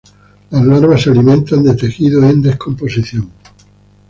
[0.49, 3.29] Las larvas se alimentan de tejido en descomposición.